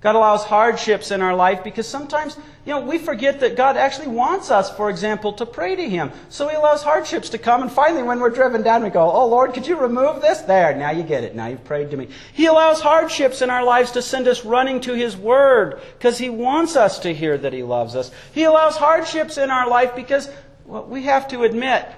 God 0.00 0.14
allows 0.14 0.44
hardships 0.44 1.10
in 1.10 1.22
our 1.22 1.34
life 1.34 1.64
because 1.64 1.88
sometimes, 1.88 2.36
you 2.64 2.72
know, 2.72 2.82
we 2.82 2.98
forget 2.98 3.40
that 3.40 3.56
God 3.56 3.76
actually 3.76 4.06
wants 4.06 4.48
us, 4.48 4.70
for 4.76 4.90
example, 4.90 5.32
to 5.32 5.44
pray 5.44 5.74
to 5.74 5.88
Him. 5.88 6.12
So 6.28 6.46
He 6.46 6.54
allows 6.54 6.84
hardships 6.84 7.30
to 7.30 7.38
come, 7.38 7.62
and 7.62 7.72
finally, 7.72 8.04
when 8.04 8.20
we're 8.20 8.30
driven 8.30 8.62
down, 8.62 8.84
we 8.84 8.90
go, 8.90 9.10
Oh 9.10 9.26
Lord, 9.26 9.54
could 9.54 9.66
you 9.66 9.76
remove 9.76 10.22
this? 10.22 10.40
There, 10.42 10.76
now 10.76 10.92
you 10.92 11.02
get 11.02 11.24
it. 11.24 11.34
Now 11.34 11.48
you've 11.48 11.64
prayed 11.64 11.90
to 11.90 11.96
me. 11.96 12.08
He 12.32 12.46
allows 12.46 12.80
hardships 12.80 13.42
in 13.42 13.50
our 13.50 13.64
lives 13.64 13.90
to 13.92 14.02
send 14.02 14.28
us 14.28 14.44
running 14.44 14.80
to 14.82 14.94
His 14.94 15.16
Word 15.16 15.80
because 15.98 16.16
He 16.16 16.30
wants 16.30 16.76
us 16.76 17.00
to 17.00 17.12
hear 17.12 17.36
that 17.36 17.52
He 17.52 17.64
loves 17.64 17.96
us. 17.96 18.12
He 18.32 18.44
allows 18.44 18.76
hardships 18.76 19.36
in 19.36 19.50
our 19.50 19.68
life 19.68 19.96
because 19.96 20.30
well, 20.64 20.84
we 20.84 21.04
have 21.04 21.26
to 21.28 21.42
admit, 21.42 21.90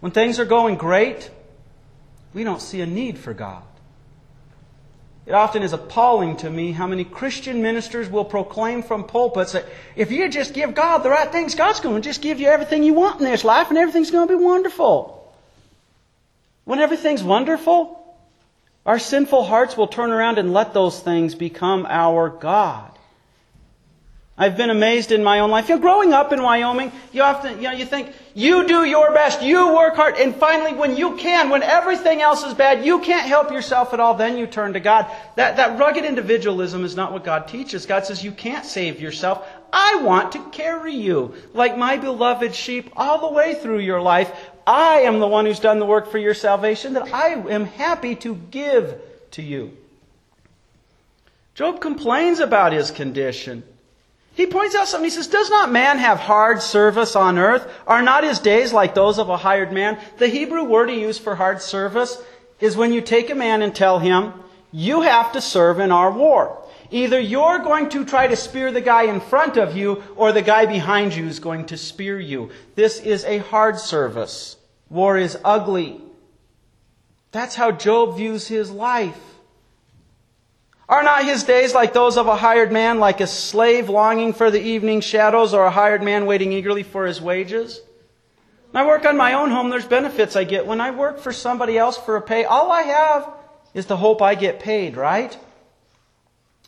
when 0.00 0.12
things 0.12 0.38
are 0.38 0.44
going 0.44 0.76
great, 0.76 1.30
we 2.34 2.44
don't 2.44 2.60
see 2.60 2.82
a 2.82 2.86
need 2.86 3.16
for 3.16 3.32
God. 3.32 3.62
It 5.26 5.32
often 5.32 5.62
is 5.62 5.72
appalling 5.72 6.36
to 6.38 6.50
me 6.50 6.72
how 6.72 6.86
many 6.86 7.04
Christian 7.04 7.62
ministers 7.62 8.10
will 8.10 8.26
proclaim 8.26 8.82
from 8.82 9.04
pulpits 9.04 9.52
that 9.52 9.64
if 9.96 10.10
you 10.10 10.28
just 10.28 10.52
give 10.52 10.74
God 10.74 10.98
the 10.98 11.08
right 11.08 11.32
things, 11.32 11.54
God's 11.54 11.80
going 11.80 12.02
to 12.02 12.06
just 12.06 12.20
give 12.20 12.40
you 12.40 12.48
everything 12.48 12.82
you 12.82 12.92
want 12.92 13.20
in 13.20 13.26
this 13.26 13.44
life 13.44 13.70
and 13.70 13.78
everything's 13.78 14.10
going 14.10 14.28
to 14.28 14.36
be 14.36 14.42
wonderful. 14.42 15.34
When 16.64 16.78
everything's 16.78 17.22
wonderful, 17.22 18.00
our 18.84 18.98
sinful 18.98 19.44
hearts 19.44 19.78
will 19.78 19.86
turn 19.86 20.10
around 20.10 20.38
and 20.38 20.52
let 20.52 20.74
those 20.74 21.00
things 21.00 21.34
become 21.34 21.86
our 21.88 22.28
God. 22.28 22.90
I've 24.36 24.56
been 24.56 24.70
amazed 24.70 25.12
in 25.12 25.22
my 25.22 25.38
own 25.38 25.50
life. 25.50 25.68
You 25.68 25.76
know, 25.76 25.80
growing 25.80 26.12
up 26.12 26.32
in 26.32 26.42
Wyoming, 26.42 26.90
you 27.12 27.22
often, 27.22 27.58
you 27.58 27.68
know, 27.68 27.72
you 27.72 27.86
think, 27.86 28.12
you 28.34 28.66
do 28.66 28.84
your 28.84 29.12
best, 29.12 29.42
you 29.42 29.72
work 29.72 29.94
hard, 29.94 30.16
and 30.16 30.34
finally 30.34 30.74
when 30.74 30.96
you 30.96 31.16
can, 31.16 31.50
when 31.50 31.62
everything 31.62 32.20
else 32.20 32.42
is 32.42 32.52
bad, 32.52 32.84
you 32.84 32.98
can't 32.98 33.28
help 33.28 33.52
yourself 33.52 33.94
at 33.94 34.00
all, 34.00 34.14
then 34.14 34.36
you 34.36 34.48
turn 34.48 34.72
to 34.72 34.80
God. 34.80 35.06
That, 35.36 35.56
that 35.58 35.78
rugged 35.78 36.04
individualism 36.04 36.84
is 36.84 36.96
not 36.96 37.12
what 37.12 37.22
God 37.22 37.46
teaches. 37.46 37.86
God 37.86 38.06
says 38.06 38.24
you 38.24 38.32
can't 38.32 38.66
save 38.66 39.00
yourself. 39.00 39.46
I 39.72 40.00
want 40.02 40.32
to 40.32 40.50
carry 40.50 40.94
you 40.94 41.34
like 41.52 41.78
my 41.78 41.96
beloved 41.96 42.56
sheep 42.56 42.90
all 42.96 43.20
the 43.20 43.32
way 43.32 43.54
through 43.54 43.80
your 43.80 44.00
life. 44.00 44.32
I 44.66 45.02
am 45.02 45.20
the 45.20 45.28
one 45.28 45.46
who's 45.46 45.60
done 45.60 45.78
the 45.78 45.86
work 45.86 46.10
for 46.10 46.18
your 46.18 46.34
salvation 46.34 46.94
that 46.94 47.14
I 47.14 47.34
am 47.34 47.66
happy 47.66 48.16
to 48.16 48.34
give 48.34 49.00
to 49.32 49.42
you. 49.42 49.76
Job 51.54 51.80
complains 51.80 52.40
about 52.40 52.72
his 52.72 52.90
condition. 52.90 53.62
He 54.34 54.46
points 54.46 54.74
out 54.74 54.88
something. 54.88 55.08
He 55.08 55.14
says, 55.14 55.28
Does 55.28 55.48
not 55.48 55.70
man 55.70 55.98
have 55.98 56.18
hard 56.18 56.60
service 56.60 57.14
on 57.14 57.38
earth? 57.38 57.70
Are 57.86 58.02
not 58.02 58.24
his 58.24 58.40
days 58.40 58.72
like 58.72 58.94
those 58.94 59.18
of 59.18 59.28
a 59.28 59.36
hired 59.36 59.72
man? 59.72 59.98
The 60.18 60.26
Hebrew 60.26 60.64
word 60.64 60.90
he 60.90 61.00
used 61.00 61.22
for 61.22 61.36
hard 61.36 61.62
service 61.62 62.20
is 62.60 62.76
when 62.76 62.92
you 62.92 63.00
take 63.00 63.30
a 63.30 63.34
man 63.34 63.62
and 63.62 63.74
tell 63.74 64.00
him, 64.00 64.32
You 64.72 65.02
have 65.02 65.32
to 65.32 65.40
serve 65.40 65.78
in 65.78 65.92
our 65.92 66.10
war. 66.10 66.60
Either 66.90 67.18
you're 67.18 67.60
going 67.60 67.88
to 67.90 68.04
try 68.04 68.26
to 68.26 68.36
spear 68.36 68.72
the 68.72 68.80
guy 68.80 69.04
in 69.04 69.20
front 69.20 69.56
of 69.56 69.76
you, 69.76 70.02
or 70.16 70.32
the 70.32 70.42
guy 70.42 70.66
behind 70.66 71.14
you 71.14 71.26
is 71.26 71.38
going 71.38 71.66
to 71.66 71.76
spear 71.76 72.20
you. 72.20 72.50
This 72.74 73.00
is 73.00 73.24
a 73.24 73.38
hard 73.38 73.78
service. 73.78 74.56
War 74.90 75.16
is 75.16 75.38
ugly. 75.44 76.00
That's 77.30 77.54
how 77.54 77.72
Job 77.72 78.16
views 78.16 78.48
his 78.48 78.70
life. 78.70 79.33
Are 80.88 81.02
not 81.02 81.24
his 81.24 81.44
days 81.44 81.74
like 81.74 81.92
those 81.92 82.18
of 82.18 82.26
a 82.26 82.36
hired 82.36 82.70
man, 82.70 82.98
like 82.98 83.20
a 83.20 83.26
slave 83.26 83.88
longing 83.88 84.34
for 84.34 84.50
the 84.50 84.60
evening 84.60 85.00
shadows, 85.00 85.54
or 85.54 85.64
a 85.64 85.70
hired 85.70 86.02
man 86.02 86.26
waiting 86.26 86.52
eagerly 86.52 86.82
for 86.82 87.06
his 87.06 87.22
wages? 87.22 87.80
When 88.70 88.84
I 88.84 88.86
work 88.86 89.06
on 89.06 89.16
my 89.16 89.34
own 89.34 89.50
home, 89.50 89.70
there's 89.70 89.86
benefits 89.86 90.36
I 90.36 90.44
get. 90.44 90.66
When 90.66 90.80
I 90.80 90.90
work 90.90 91.20
for 91.20 91.32
somebody 91.32 91.78
else 91.78 91.96
for 91.96 92.16
a 92.16 92.20
pay, 92.20 92.44
all 92.44 92.70
I 92.70 92.82
have 92.82 93.32
is 93.72 93.86
the 93.86 93.96
hope 93.96 94.20
I 94.20 94.34
get 94.34 94.60
paid, 94.60 94.96
right? 94.96 95.36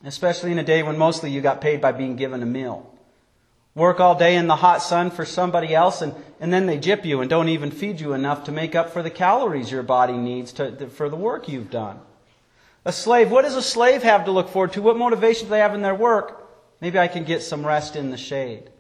Especially 0.05 0.53
in 0.53 0.59
a 0.59 0.65
day 0.65 0.83
when 0.83 0.97
mostly 0.97 1.31
you 1.31 1.41
got 1.41 1.61
paid 1.61 1.81
by 1.81 1.93
being 1.93 2.17
given 2.17 2.43
a 2.43 2.47
meal. 2.47 2.91
Work 3.75 4.01
all 4.01 4.15
day 4.15 4.37
in 4.37 4.47
the 4.47 4.57
hot 4.57 4.83
sun 4.83 5.11
for 5.11 5.27
somebody 5.27 5.75
else, 5.75 6.01
and, 6.01 6.15
and 6.41 6.53
then 6.53 6.65
they 6.65 6.79
jip 6.79 7.05
you 7.05 7.21
and 7.21 7.29
don't 7.29 7.51
even 7.51 7.71
feed 7.71 8.01
you 8.01 8.15
enough 8.15 8.45
to 8.45 8.53
make 8.53 8.75
up 8.75 8.91
for 8.91 9.03
the 9.03 9.11
calories 9.11 9.71
your 9.71 9.83
body 9.83 10.15
needs 10.15 10.53
to, 10.55 10.89
for 10.89 11.11
the 11.11 11.17
work 11.17 11.49
you've 11.49 11.71
done. 11.71 12.01
A 12.87 12.93
slave, 12.93 13.33
what 13.33 13.43
does 13.43 13.57
a 13.57 13.63
slave 13.63 14.05
have 14.05 14.27
to 14.27 14.31
look 14.31 14.49
forward 14.49 14.73
to? 14.75 14.81
What 14.81 14.97
motivation 14.97 15.47
do 15.47 15.51
they 15.51 15.59
have 15.59 15.75
in 15.75 15.83
their 15.83 15.95
work? 15.95 16.49
Maybe 16.81 17.01
I 17.01 17.09
can 17.09 17.25
get 17.25 17.43
some 17.43 17.67
rest 17.67 17.97
in 17.97 18.13
the 18.13 18.17
shade. 18.17 18.71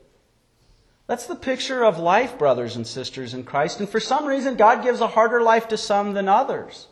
That's 1.08 1.26
the 1.26 1.34
picture 1.34 1.84
of 1.84 1.98
life, 1.98 2.38
brothers 2.38 2.76
and 2.76 2.86
sisters 2.86 3.34
in 3.34 3.42
Christ. 3.42 3.80
And 3.80 3.88
for 3.88 3.98
some 3.98 4.24
reason, 4.24 4.54
God 4.54 4.84
gives 4.84 5.00
a 5.00 5.08
harder 5.08 5.42
life 5.42 5.66
to 5.68 5.76
some 5.76 6.14
than 6.14 6.28
others. 6.28 6.86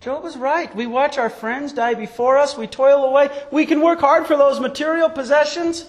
Job 0.00 0.22
was 0.22 0.36
right. 0.36 0.74
We 0.76 0.86
watch 0.86 1.18
our 1.18 1.30
friends 1.30 1.72
die 1.72 1.94
before 1.94 2.38
us. 2.38 2.56
We 2.56 2.68
toil 2.68 3.04
away. 3.04 3.30
We 3.50 3.66
can 3.66 3.80
work 3.80 3.98
hard 3.98 4.28
for 4.28 4.36
those 4.36 4.60
material 4.60 5.10
possessions. 5.10 5.84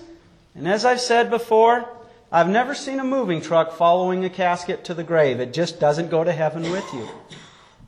And 0.55 0.67
as 0.67 0.86
I've 0.86 1.01
said 1.01 1.29
before, 1.29 1.88
I've 2.32 2.50
never 2.50 2.74
seen 2.74 3.00
a 3.00 3.03
moving 3.03 3.41
truck 3.41 3.74
following 3.74 4.25
a 4.25 4.29
casket 4.32 4.86
to 4.86 4.96
the 4.96 5.03
grave. 5.03 5.39
It 5.39 5.53
just 5.53 5.79
doesn't 5.79 6.10
go 6.10 6.24
to 6.24 6.32
heaven 6.32 6.72
with 6.72 6.91
you. 6.96 7.08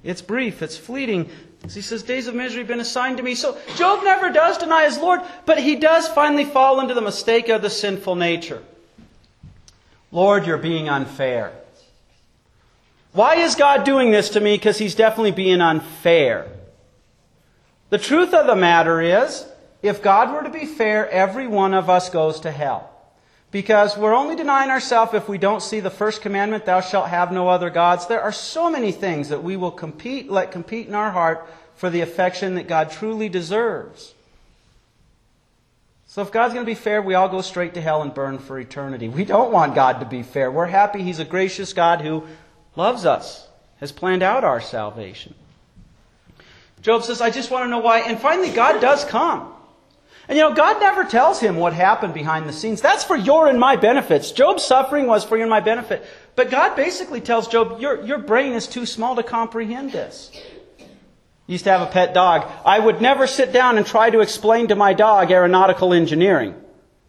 It's 0.03 0.21
brief, 0.21 0.61
it's 0.61 0.77
fleeting. 0.77 1.31
He 1.73 1.81
says, 1.81 2.03
days 2.03 2.27
of 2.27 2.35
misery 2.35 2.59
have 2.59 2.67
been 2.67 2.79
assigned 2.79 3.17
to 3.17 3.23
me. 3.23 3.35
So 3.35 3.57
Job 3.75 4.03
never 4.03 4.29
does 4.29 4.57
deny 4.57 4.85
his 4.85 4.97
Lord, 4.97 5.21
but 5.45 5.59
he 5.59 5.75
does 5.75 6.07
finally 6.07 6.45
fall 6.45 6.79
into 6.79 6.93
the 6.93 7.01
mistake 7.01 7.49
of 7.49 7.61
the 7.61 7.69
sinful 7.69 8.15
nature. 8.15 8.63
Lord, 10.11 10.45
you're 10.45 10.57
being 10.57 10.87
unfair. 10.89 11.51
Why 13.13 13.35
is 13.35 13.55
God 13.55 13.83
doing 13.83 14.11
this 14.11 14.29
to 14.29 14.39
me? 14.39 14.55
Because 14.55 14.77
he's 14.77 14.95
definitely 14.95 15.31
being 15.31 15.61
unfair. 15.61 16.47
The 17.89 17.97
truth 17.97 18.33
of 18.33 18.47
the 18.47 18.55
matter 18.55 19.01
is, 19.01 19.45
if 19.81 20.01
God 20.01 20.33
were 20.33 20.43
to 20.43 20.49
be 20.49 20.65
fair, 20.65 21.09
every 21.09 21.47
one 21.47 21.73
of 21.73 21.89
us 21.89 22.09
goes 22.09 22.39
to 22.41 22.51
hell. 22.51 22.91
Because 23.49 23.97
we're 23.97 24.13
only 24.13 24.35
denying 24.35 24.69
ourselves 24.69 25.13
if 25.13 25.29
we 25.29 25.37
don't 25.37 25.61
see 25.61 25.79
the 25.79 25.89
first 25.89 26.21
commandment, 26.21 26.65
thou 26.65 26.81
shalt 26.81 27.07
have 27.07 27.31
no 27.31 27.47
other 27.47 27.69
gods. 27.69 28.07
There 28.07 28.21
are 28.21 28.33
so 28.33 28.69
many 28.69 28.91
things 28.91 29.29
that 29.29 29.43
we 29.43 29.55
will 29.55 29.71
compete, 29.71 30.29
let 30.29 30.51
compete 30.51 30.87
in 30.87 30.95
our 30.95 31.11
heart 31.11 31.47
for 31.75 31.89
the 31.89 32.01
affection 32.01 32.55
that 32.55 32.67
God 32.67 32.91
truly 32.91 33.29
deserves. 33.29 34.13
So 36.07 36.21
if 36.21 36.31
God's 36.31 36.53
going 36.53 36.65
to 36.65 36.69
be 36.69 36.75
fair, 36.75 37.01
we 37.01 37.13
all 37.13 37.29
go 37.29 37.41
straight 37.41 37.73
to 37.75 37.81
hell 37.81 38.01
and 38.01 38.13
burn 38.13 38.39
for 38.39 38.59
eternity. 38.59 39.07
We 39.07 39.23
don't 39.23 39.51
want 39.51 39.75
God 39.75 39.99
to 39.99 40.05
be 40.05 40.23
fair. 40.23 40.51
We're 40.51 40.65
happy 40.65 41.03
He's 41.03 41.19
a 41.19 41.25
gracious 41.25 41.73
God 41.73 42.01
who 42.01 42.25
loves 42.75 43.05
us, 43.05 43.47
has 43.79 43.91
planned 43.91 44.23
out 44.23 44.43
our 44.43 44.59
salvation. 44.59 45.35
Job 46.81 47.03
says, 47.03 47.21
I 47.21 47.29
just 47.29 47.51
want 47.51 47.65
to 47.65 47.69
know 47.69 47.79
why. 47.79 47.99
And 47.99 48.19
finally, 48.19 48.49
God 48.49 48.79
does 48.81 49.05
come. 49.05 49.53
And 50.27 50.37
you 50.37 50.43
know, 50.43 50.53
God 50.53 50.79
never 50.81 51.05
tells 51.05 51.39
him 51.39 51.55
what 51.55 51.73
happened 51.73 52.13
behind 52.13 52.49
the 52.49 52.53
scenes. 52.53 52.81
That's 52.81 53.03
for 53.03 53.15
your 53.15 53.47
and 53.47 53.59
my 53.59 53.77
benefits. 53.77 54.31
Job's 54.31 54.65
suffering 54.65 55.07
was 55.07 55.23
for 55.23 55.37
your 55.37 55.45
and 55.45 55.49
my 55.49 55.61
benefit. 55.61 56.05
But 56.35 56.51
God 56.51 56.75
basically 56.75 57.21
tells 57.21 57.47
Job, 57.47 57.79
your, 57.79 58.03
your 58.03 58.17
brain 58.17 58.53
is 58.53 58.67
too 58.67 58.85
small 58.85 59.15
to 59.15 59.23
comprehend 59.23 59.93
this. 59.93 60.31
I 60.79 60.83
used 61.47 61.63
to 61.63 61.71
have 61.71 61.81
a 61.81 61.91
pet 61.91 62.13
dog. 62.13 62.51
I 62.65 62.77
would 62.77 63.01
never 63.01 63.25
sit 63.25 63.53
down 63.53 63.77
and 63.77 63.87
try 63.87 64.09
to 64.09 64.19
explain 64.19 64.67
to 64.67 64.75
my 64.75 64.93
dog 64.93 65.31
aeronautical 65.31 65.93
engineering. 65.93 66.55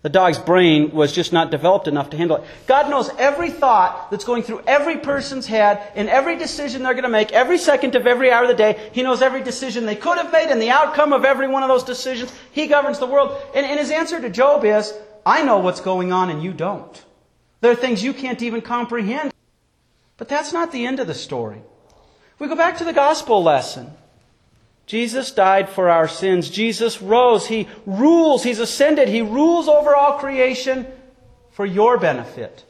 The 0.03 0.09
dog's 0.09 0.39
brain 0.39 0.93
was 0.93 1.13
just 1.13 1.33
not 1.33 1.51
developed 1.51 1.89
enough 1.89 2.11
to 2.11 2.17
handle 2.17 2.37
it. 2.37 2.45
God 2.69 2.89
knows 2.89 3.11
every 3.19 3.51
thought 3.51 4.11
that's 4.11 4.25
going 4.25 4.45
through 4.45 4.63
every 4.65 4.97
person's 4.99 5.47
head 5.47 5.91
and 5.97 6.09
every 6.09 6.37
decision 6.37 6.83
they're 6.83 6.95
going 6.95 7.03
to 7.03 7.09
make 7.09 7.33
every 7.33 7.59
second 7.59 7.97
of 7.97 8.07
every 8.07 8.31
hour 8.31 8.45
of 8.45 8.49
the 8.49 8.55
day. 8.55 8.91
He 8.93 9.03
knows 9.03 9.23
every 9.23 9.43
decision 9.43 9.87
they 9.87 9.97
could 9.97 10.17
have 10.17 10.31
made 10.31 10.51
and 10.51 10.63
the 10.63 10.71
outcome 10.71 11.13
of 11.13 11.25
every 11.25 11.49
one 11.49 11.65
of 11.65 11.69
those 11.69 11.83
decisions. 11.83 12.33
He 12.53 12.69
governs 12.69 13.01
the 13.01 13.07
world. 13.07 13.43
And, 13.57 13.67
and 13.67 13.81
his 13.81 13.91
answer 13.91 14.21
to 14.21 14.31
Job 14.31 14.65
is, 14.65 14.95
I 15.27 15.43
know 15.43 15.59
what's 15.59 15.81
going 15.81 16.13
on 16.13 16.31
and 16.31 16.45
you 16.45 16.53
don't. 16.53 17.05
There 17.61 17.73
are 17.73 17.77
things 17.77 18.03
you 18.03 18.15
can't 18.15 18.41
even 18.41 18.61
comprehend. 18.61 19.33
But 20.17 20.29
that's 20.29 20.53
not 20.53 20.71
the 20.71 20.87
end 20.87 21.01
of 21.01 21.07
the 21.07 21.15
story. 21.15 21.63
We 22.39 22.47
go 22.47 22.57
back 22.57 22.79
to 22.79 22.85
the 22.85 22.93
gospel 22.93 23.43
lesson. 23.43 23.91
Jesus 24.89 25.31
died 25.33 25.69
for 25.69 25.91
our 25.91 26.09
sins. 26.09 26.49
Jesus 26.49 27.03
rose. 27.03 27.47
He 27.47 27.69
rules. 27.85 28.43
He's 28.43 28.59
ascended. 28.59 29.07
He 29.07 29.21
rules 29.21 29.69
over 29.69 29.95
all 29.95 30.15
creation 30.15 30.87
for 31.51 31.67
your 31.67 31.99
benefit. 31.99 32.65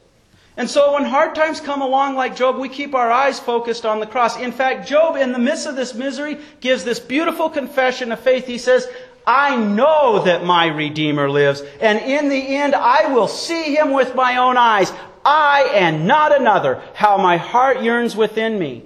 And 0.57 0.69
so 0.69 0.95
when 0.95 1.05
hard 1.05 1.33
times 1.33 1.61
come 1.61 1.81
along 1.81 2.15
like 2.15 2.35
Job, 2.35 2.57
we 2.57 2.67
keep 2.67 2.93
our 2.93 3.09
eyes 3.09 3.39
focused 3.39 3.85
on 3.85 4.01
the 4.01 4.05
cross. 4.05 4.37
In 4.37 4.51
fact, 4.51 4.85
Job, 4.85 5.15
in 5.15 5.31
the 5.31 5.39
midst 5.39 5.65
of 5.65 5.77
this 5.77 5.93
misery, 5.93 6.37
gives 6.59 6.83
this 6.83 6.99
beautiful 6.99 7.49
confession 7.49 8.11
of 8.11 8.19
faith. 8.19 8.45
He 8.45 8.57
says, 8.57 8.85
I 9.25 9.55
know 9.55 10.23
that 10.25 10.43
my 10.43 10.65
Redeemer 10.65 11.29
lives, 11.29 11.61
and 11.79 11.99
in 11.99 12.27
the 12.27 12.57
end 12.57 12.75
I 12.75 13.13
will 13.13 13.29
see 13.29 13.75
him 13.77 13.93
with 13.93 14.13
my 14.13 14.35
own 14.35 14.57
eyes. 14.57 14.91
I 15.23 15.71
and 15.73 16.05
not 16.05 16.37
another. 16.37 16.81
How 16.93 17.17
my 17.17 17.37
heart 17.37 17.81
yearns 17.81 18.13
within 18.13 18.59
me. 18.59 18.83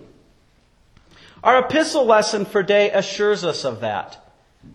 Our 1.44 1.60
epistle 1.60 2.06
lesson 2.06 2.46
for 2.46 2.64
day 2.64 2.90
assures 2.92 3.44
us 3.44 3.66
of 3.66 3.82
that. 3.82 4.18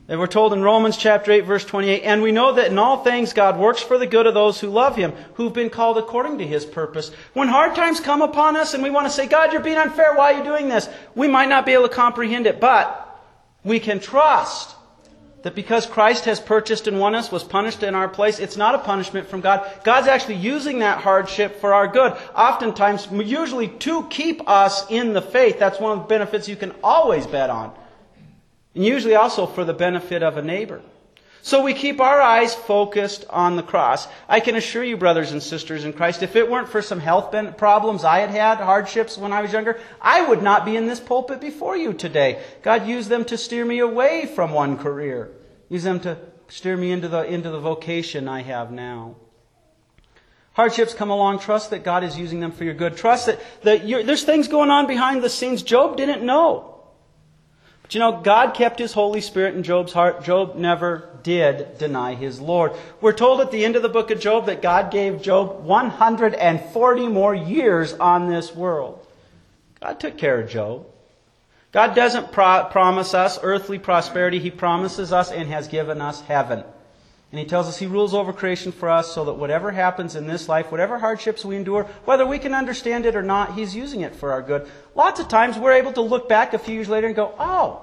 And 0.07 0.21
we're 0.21 0.27
told 0.27 0.53
in 0.53 0.63
Romans 0.63 0.99
chapter 0.99 1.33
8 1.33 1.47
verse 1.47 1.65
28, 1.65 2.03
and 2.03 2.21
we 2.21 2.31
know 2.31 2.53
that 2.53 2.71
in 2.71 2.79
all 2.79 3.03
things 3.03 3.33
God 3.33 3.59
works 3.59 3.81
for 3.81 3.97
the 3.97 4.07
good 4.07 4.27
of 4.27 4.35
those 4.35 4.61
who 4.61 4.69
love 4.69 4.95
Him, 4.95 5.13
who've 5.35 5.53
been 5.53 5.71
called 5.71 5.97
according 5.97 6.37
to 6.39 6.47
His 6.47 6.67
purpose. 6.67 7.11
When 7.33 7.49
hard 7.49 7.75
times 7.75 8.01
come 8.01 8.21
upon 8.21 8.55
us 8.55 8.75
and 8.75 8.83
we 8.83 8.91
want 8.91 9.07
to 9.07 9.13
say, 9.13 9.27
God, 9.27 9.51
you're 9.51 9.63
being 9.63 9.79
unfair, 9.79 10.15
why 10.15 10.35
are 10.35 10.39
you 10.39 10.45
doing 10.45 10.69
this? 10.69 10.91
We 11.15 11.27
might 11.27 11.49
not 11.49 11.65
be 11.65 11.73
able 11.73 11.89
to 11.89 11.95
comprehend 11.95 12.47
it, 12.47 12.61
but 12.61 13.19
we 13.65 13.81
can 13.81 13.99
trust 13.99 14.77
that 15.43 15.55
because 15.55 15.87
Christ 15.87 16.25
has 16.25 16.41
purchased 16.41 16.89
and 16.89 16.99
won 16.99 17.15
us, 17.15 17.31
was 17.31 17.45
punished 17.45 17.83
in 17.83 17.95
our 17.95 18.09
place, 18.09 18.39
it's 18.39 18.57
not 18.57 18.75
a 18.75 18.79
punishment 18.79 19.29
from 19.29 19.41
God. 19.41 19.71
God's 19.85 20.09
actually 20.09 20.37
using 20.37 20.81
that 20.81 21.01
hardship 21.01 21.61
for 21.61 21.75
our 21.75 21.87
good. 21.87 22.13
Oftentimes, 22.35 23.09
usually 23.13 23.69
to 23.69 24.07
keep 24.09 24.49
us 24.49 24.91
in 24.91 25.13
the 25.13 25.23
faith. 25.23 25.59
That's 25.59 25.79
one 25.79 25.93
of 25.97 26.05
the 26.05 26.09
benefits 26.09 26.49
you 26.49 26.57
can 26.57 26.75
always 26.83 27.27
bet 27.27 27.51
on. 27.51 27.73
And 28.75 28.85
usually 28.85 29.15
also 29.15 29.47
for 29.47 29.65
the 29.65 29.75
benefit 29.75 30.23
of 30.23 30.37
a 30.37 30.43
neighbor. 30.43 30.83
So 31.43 31.63
we 31.63 31.73
keep 31.73 32.01
our 32.01 32.21
eyes 32.21 32.55
focused 32.55 33.25
on 33.31 33.57
the 33.57 33.63
cross. 33.63 34.09
I 34.29 34.41
can 34.41 34.57
assure 34.57 34.85
you, 34.85 34.97
brothers 34.97 35.33
and 35.33 35.43
sisters 35.43 35.85
in 35.85 35.93
Christ, 35.93 36.23
if 36.23 36.37
it 36.37 36.51
weren't 36.51 36.69
for 36.69 36.83
some 36.83 37.01
health 37.01 37.35
problems 37.57 38.05
I 38.05 38.19
had 38.19 38.31
had, 38.31 38.59
hardships 38.59 39.17
when 39.17 39.33
I 39.33 39.41
was 39.41 39.53
younger, 39.53 39.81
I 40.01 40.27
would 40.29 40.43
not 40.43 40.65
be 40.65 40.77
in 40.77 40.87
this 40.87 41.01
pulpit 41.01 41.41
before 41.41 41.77
you 41.77 41.93
today. 41.93 42.43
God 42.63 42.87
used 42.87 43.09
them 43.09 43.25
to 43.27 43.39
steer 43.39 43.65
me 43.65 43.79
away 43.79 44.27
from 44.27 44.53
one 44.53 44.77
career. 44.77 45.31
Use 45.69 45.85
them 45.85 46.01
to 46.01 46.19
steer 46.49 46.77
me 46.77 46.91
into 46.91 47.09
the, 47.09 47.25
into 47.25 47.51
the 47.51 47.61
vocation 47.61 48.29
I 48.29 48.43
have 48.43 48.71
now. 48.73 49.17
Hardships 50.59 50.93
come 50.93 51.11
along. 51.11 51.39
Trust 51.39 51.71
that 51.71 51.85
God 51.85 52.03
is 52.03 52.19
using 52.19 52.41
them 52.41 52.51
for 52.51 52.65
your 52.65 52.75
good. 52.75 52.97
Trust 52.97 53.27
that, 53.27 53.41
that 53.63 53.87
there's 53.87 54.25
things 54.25 54.49
going 54.49 54.71
on 54.71 54.89
behind 54.89 55.23
the 55.23 55.31
scenes 55.31 55.63
Job 55.63 55.97
didn't 55.97 56.25
know. 56.25 56.75
But 57.83 57.95
you 57.95 58.01
know, 58.01 58.21
God 58.21 58.55
kept 58.55 58.81
His 58.81 58.93
Holy 58.93 59.21
Spirit 59.21 59.55
in 59.55 59.63
Job's 59.63 59.93
heart. 59.93 60.25
Job 60.25 60.57
never 60.57 61.18
did 61.29 61.77
deny 61.77 62.15
his 62.15 62.41
Lord. 62.41 62.73
We're 63.03 63.13
told 63.13 63.43
at 63.43 63.51
the 63.51 63.63
end 63.63 63.77
of 63.77 63.83
the 63.83 63.91
book 63.91 64.11
of 64.11 64.19
Job 64.19 64.47
that 64.47 64.63
God 64.63 64.91
gave 64.91 65.21
Job 65.21 65.63
140 65.63 67.09
more 67.09 67.35
years 67.35 67.93
on 67.93 68.31
this 68.31 68.57
world. 68.57 69.07
God 69.79 70.01
took 70.01 70.17
care 70.17 70.41
of 70.41 70.49
Job. 70.49 70.87
God 71.71 71.95
doesn't 71.95 72.33
pro- 72.33 72.65
promise 72.71 73.13
us 73.13 73.39
earthly 73.43 73.79
prosperity, 73.79 74.39
He 74.39 74.51
promises 74.51 75.13
us 75.13 75.31
and 75.31 75.51
has 75.51 75.69
given 75.69 76.01
us 76.01 76.23
heaven. 76.23 76.65
And 77.31 77.39
He 77.39 77.45
tells 77.45 77.69
us 77.69 77.77
He 77.77 77.85
rules 77.85 78.15
over 78.15 78.33
creation 78.33 78.73
for 78.73 78.89
us 78.89 79.15
so 79.15 79.27
that 79.27 79.35
whatever 79.35 79.71
happens 79.71 80.17
in 80.17 80.27
this 80.27 80.49
life, 80.49 80.71
whatever 80.71 80.99
hardships 80.99 81.45
we 81.45 81.57
endure, 81.57 81.85
whether 82.07 82.25
we 82.25 82.39
can 82.39 82.55
understand 82.55 83.05
it 83.05 83.15
or 83.15 83.23
not, 83.23 83.53
He's 83.53 83.77
using 83.77 84.01
it 84.01 84.17
for 84.17 84.33
our 84.33 84.41
good. 84.41 84.67
Lots 84.95 85.21
of 85.21 85.29
times 85.29 85.59
we're 85.59 85.75
able 85.75 85.93
to 85.93 86.01
look 86.01 86.27
back 86.27 86.55
a 86.55 86.59
few 86.59 86.73
years 86.73 86.89
later 86.89 87.07
and 87.07 87.15
go, 87.15 87.35
oh, 87.39 87.83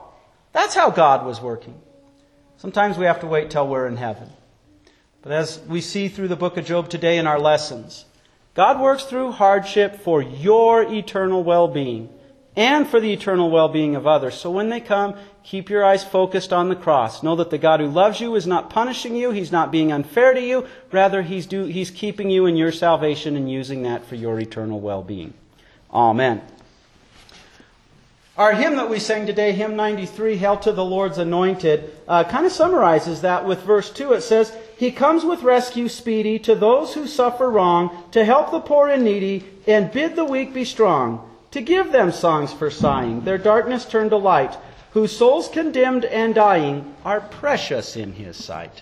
that's 0.51 0.73
how 0.73 0.89
God 0.89 1.27
was 1.27 1.39
working. 1.39 1.79
Sometimes 2.57 2.97
we 2.97 3.05
have 3.05 3.19
to 3.19 3.27
wait 3.27 3.50
till 3.50 3.67
we're 3.67 3.88
in 3.88 3.97
heaven. 3.97 4.29
But 5.21 5.31
as 5.31 5.59
we 5.67 5.81
see 5.81 6.07
through 6.07 6.27
the 6.27 6.35
book 6.35 6.57
of 6.57 6.65
Job 6.65 6.89
today 6.89 7.17
in 7.17 7.27
our 7.27 7.39
lessons, 7.39 8.05
God 8.53 8.79
works 8.79 9.03
through 9.03 9.33
hardship 9.33 10.00
for 10.01 10.21
your 10.21 10.83
eternal 10.83 11.43
well 11.43 11.67
being 11.67 12.09
and 12.55 12.88
for 12.88 13.00
the 13.00 13.12
eternal 13.12 13.50
well 13.50 13.67
being 13.67 13.95
of 13.95 14.07
others. 14.07 14.35
So 14.35 14.50
when 14.50 14.69
they 14.69 14.79
come, 14.79 15.15
keep 15.43 15.69
your 15.69 15.83
eyes 15.83 16.03
focused 16.03 16.53
on 16.53 16.69
the 16.69 16.75
cross. 16.75 17.21
Know 17.21 17.35
that 17.35 17.50
the 17.50 17.57
God 17.57 17.79
who 17.79 17.88
loves 17.88 18.21
you 18.21 18.35
is 18.35 18.47
not 18.47 18.69
punishing 18.69 19.15
you, 19.15 19.31
He's 19.31 19.51
not 19.51 19.71
being 19.71 19.91
unfair 19.91 20.33
to 20.33 20.41
you. 20.41 20.67
Rather, 20.91 21.21
He's, 21.21 21.45
do, 21.45 21.65
he's 21.65 21.91
keeping 21.91 22.29
you 22.29 22.45
in 22.45 22.55
your 22.55 22.71
salvation 22.71 23.35
and 23.35 23.51
using 23.51 23.83
that 23.83 24.05
for 24.05 24.15
your 24.15 24.39
eternal 24.39 24.79
well 24.79 25.03
being. 25.03 25.33
Amen. 25.91 26.41
Our 28.38 28.51
hymn 28.51 28.75
that 28.75 28.89
we 28.89 29.00
sang 29.00 29.25
today, 29.25 29.54
hymn 29.54 29.77
93, 29.77 30.36
Hail 30.36 30.58
to 30.58 30.74
the 30.74 30.84
Lord's 30.84 31.20
Anointed, 31.20 31.96
uh, 32.06 32.25
kind 32.25 32.46
of 32.46 32.51
summarizes 32.51 33.22
that 33.22 33.46
with 33.46 33.62
verse 33.62 33.89
2. 33.89 34.12
It 34.12 34.22
says, 34.22 34.54
He 34.75 34.92
comes 34.92 35.24
with 35.24 35.42
rescue 35.42 35.88
speedy 35.88 36.38
to 36.39 36.54
those 36.54 36.94
who 36.94 37.08
suffer 37.08 37.50
wrong, 37.50 38.04
to 38.12 38.25
help 38.25 38.51
the 38.51 38.60
poor 38.60 38.89
and 38.89 39.06
needy, 39.06 39.46
and 39.65 39.89
bid 39.89 40.18
the 40.18 40.25
weak 40.25 40.54
be 40.54 40.65
strong, 40.65 41.30
to 41.51 41.62
give 41.62 41.94
them 41.94 42.12
songs 42.12 42.51
for 42.51 42.70
sighing, 42.70 43.22
their 43.22 43.38
darkness 43.38 43.86
turned 43.86 44.10
to 44.10 44.18
light, 44.18 44.58
whose 44.92 45.15
souls 45.15 45.48
condemned 45.48 46.04
and 46.04 46.36
dying 46.36 46.94
are 47.06 47.22
precious 47.22 47.96
in 47.96 48.12
His 48.12 48.36
sight. 48.36 48.82